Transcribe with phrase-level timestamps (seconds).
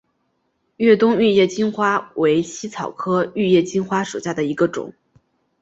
[0.77, 4.91] 乐东玉叶金花为茜草科玉叶金花属下的一个种。